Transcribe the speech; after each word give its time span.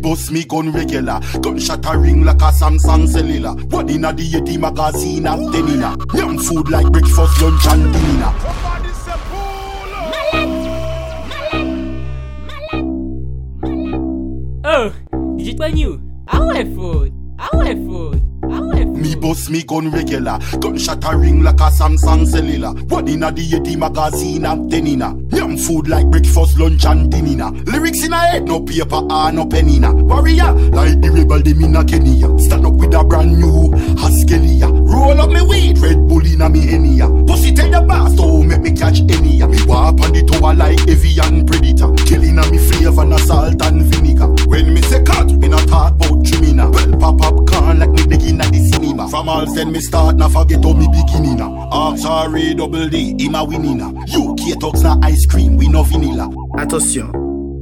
bust 0.00 0.30
me 0.30 0.44
gun 0.44 0.72
regular. 0.72 1.20
Gunshot 1.40 1.84
a 1.86 1.98
ring 1.98 2.24
like 2.24 2.42
a 2.42 2.50
Samsung 2.52 3.08
cellular. 3.08 3.54
One 3.66 3.88
inna 3.88 4.12
the 4.12 4.36
80 4.36 4.58
magazine 4.58 5.26
and 5.26 5.52
ten 5.52 5.68
inna. 5.68 5.96
Yum 6.14 6.38
food 6.38 6.68
like 6.70 6.90
breakfast, 6.90 7.40
lunch 7.42 7.66
and 7.66 7.92
dinner. 7.92 8.32
Oh, 14.64 14.92
DJ 15.36 15.56
Twanyu, 15.56 16.00
I 16.28 16.38
want 16.38 16.74
food. 16.74 17.12
I 17.38 17.48
want 17.52 17.86
food. 17.86 18.22
I 18.44 18.60
want 18.60 18.78
food. 18.78 18.96
Me 18.96 19.14
bust 19.16 19.50
me 19.50 19.62
gun 19.64 19.90
regular. 19.90 20.38
Gunshot 20.60 21.04
a 21.04 21.16
ring 21.16 21.42
like 21.42 21.60
a 21.60 21.70
Samsung 21.70 22.26
cellular. 22.26 22.72
One 22.84 23.08
inna 23.08 23.32
the 23.32 23.56
80 23.56 23.76
magazine 23.76 24.44
and 24.46 24.70
ten 24.70 24.86
inna. 24.86 25.14
Food 25.56 25.88
like 25.88 26.06
breakfast, 26.06 26.58
lunch 26.58 26.84
and 26.84 27.10
dinner. 27.10 27.50
Lyrics 27.50 28.04
in 28.04 28.12
a 28.12 28.18
head, 28.18 28.44
no 28.44 28.60
paper 28.60 28.96
or 28.96 29.32
no 29.32 29.46
pen 29.46 29.68
inna. 29.68 29.94
Warrior, 29.94 30.52
like 30.70 31.00
the 31.00 31.10
rebel, 31.10 31.40
them 31.42 31.62
inna 31.62 31.84
Kenya. 31.84 32.38
Stand 32.38 32.66
up 32.66 32.74
with 32.74 32.94
a 32.94 33.04
brand 33.04 33.38
new 33.38 33.70
Haskelia. 33.96 34.68
Roll 34.70 35.20
up 35.20 35.30
me 35.30 35.42
weed, 35.42 35.78
Red 35.78 36.08
Bull 36.08 36.26
inna 36.26 36.48
me 36.48 36.60
Henia. 36.66 37.26
Pussy 37.26 37.52
tell 37.52 37.70
the 37.70 37.80
boss, 37.80 38.16
so 38.16 38.42
make 38.42 38.60
me 38.60 38.72
catch 38.72 39.00
any. 39.00 39.42
Me 39.42 39.58
walk 39.66 40.00
on 40.00 40.12
the 40.12 40.22
tower 40.24 40.54
like 40.54 40.80
avian 40.88 41.46
predator. 41.46 41.92
Killing 42.06 42.38
a 42.38 42.50
me 42.50 42.58
flavor 42.58 43.02
and 43.02 43.20
salt 43.20 43.62
and 43.62 43.82
vinegar. 43.82 44.28
When 44.46 44.74
me 44.74 44.82
say 44.82 45.02
cut, 45.02 45.30
me 45.30 45.48
not 45.48 45.68
talk 45.68 46.01
me 49.72 49.80
start, 49.80 50.16
now 50.16 50.28
forget 50.28 50.62
how 50.62 50.74
me 50.74 50.86
beginning. 50.88 51.40
Ah, 51.40 51.94
sorry, 51.96 52.54
double 52.54 52.88
D, 52.88 53.16
him 53.18 53.34
a 53.34 53.44
winning. 53.44 53.80
UK 53.80 54.60
talks 54.60 54.82
na 54.82 54.98
ice 55.02 55.24
cream, 55.26 55.56
we 55.56 55.68
no 55.68 55.82
vanilla. 55.82 56.28
Attention. 56.58 57.10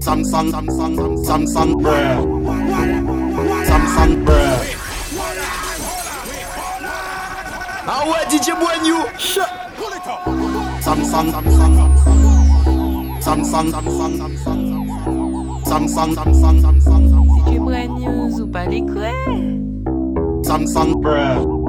Samsung, 0.00 0.50
Samsung, 0.52 0.94
Samsung, 1.26 1.82
bruh. 1.82 2.22
Samsung, 3.66 4.24
bruh. 4.24 4.58
Ah 7.88 8.02
ouais, 8.06 8.24
DJ 8.30 8.54
Boignou. 8.54 9.02
Samsung, 10.80 11.30
Samsung, 11.34 11.74
Samsung, 13.20 13.70
Samsung, 13.70 13.70
Samsung, 13.72 14.30
Samsung, 15.66 16.14
Samsung, 16.14 16.56
Samsung, 16.62 17.04
DJ 17.46 17.58
Brand 17.58 17.98
News 17.98 18.40
ou 18.40 18.46
pas 18.46 18.66
les 18.66 18.82
quoi 18.82 19.10
Samsung, 20.44 21.00
bruh. 21.00 21.42
Samsung, 21.42 21.65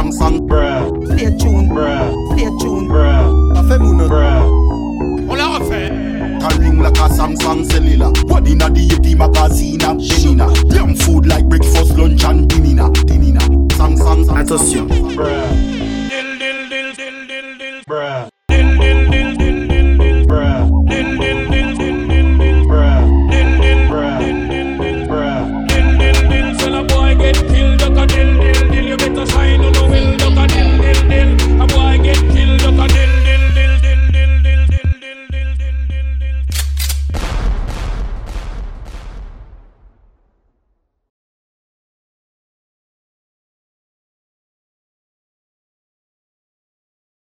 Samsung, 0.00 0.48
bruh. 0.48 0.88
Play 1.04 1.24
a 1.26 1.30
tune, 1.36 1.68
bruh. 1.68 2.08
Play 2.32 2.44
a 2.44 2.50
tune, 2.58 2.88
bruh. 2.88 3.58
A 3.58 3.62
femuna, 3.68 4.08
bruh. 4.08 4.48
On 5.28 5.36
l'a 5.36 5.58
refait. 5.58 5.90
Can 6.40 6.58
ring 6.58 6.78
like 6.78 6.96
a 6.96 7.08
Samsung 7.12 7.70
cellular. 7.70 8.10
What 8.24 8.48
in 8.48 8.62
a 8.62 8.70
deity 8.70 9.14
magazine 9.14 9.82
and 9.84 10.00
penina. 10.00 10.74
Yum 10.74 10.94
food 10.94 11.26
like 11.26 11.46
breakfast, 11.50 11.98
lunch 11.98 12.24
and 12.24 12.48
dinner. 12.48 12.90
Dinner. 13.04 13.40
Samsung, 13.76 14.24
Samsung. 14.24 14.40
Attention. 14.40 14.88
Bruh. 14.88 16.08
Dill, 16.08 16.38
dill, 16.38 16.68
dill, 16.70 16.92
dill, 16.94 17.26
dill, 17.26 17.58
dill. 17.58 17.80
Bruh. 17.86 18.29